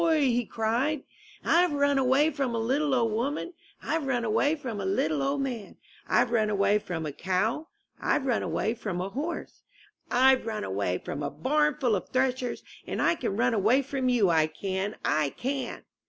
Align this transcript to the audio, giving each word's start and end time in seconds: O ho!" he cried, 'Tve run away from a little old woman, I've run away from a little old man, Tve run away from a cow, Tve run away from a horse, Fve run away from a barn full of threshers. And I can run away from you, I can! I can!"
O 0.01 0.05
ho!" 0.05 0.19
he 0.19 0.45
cried, 0.47 1.03
'Tve 1.45 1.79
run 1.79 1.99
away 1.99 2.31
from 2.31 2.55
a 2.55 2.57
little 2.57 2.95
old 2.95 3.11
woman, 3.11 3.53
I've 3.83 4.07
run 4.07 4.25
away 4.25 4.55
from 4.55 4.81
a 4.81 4.83
little 4.83 5.21
old 5.21 5.41
man, 5.41 5.77
Tve 6.09 6.31
run 6.31 6.49
away 6.49 6.79
from 6.79 7.05
a 7.05 7.11
cow, 7.11 7.67
Tve 8.01 8.25
run 8.25 8.41
away 8.41 8.73
from 8.73 8.99
a 8.99 9.09
horse, 9.09 9.61
Fve 10.09 10.43
run 10.43 10.63
away 10.63 10.97
from 10.97 11.21
a 11.21 11.29
barn 11.29 11.75
full 11.79 11.95
of 11.95 12.09
threshers. 12.09 12.63
And 12.87 12.99
I 12.99 13.13
can 13.13 13.37
run 13.37 13.53
away 13.53 13.83
from 13.83 14.09
you, 14.09 14.31
I 14.31 14.47
can! 14.47 14.95
I 15.05 15.35
can!" 15.37 15.83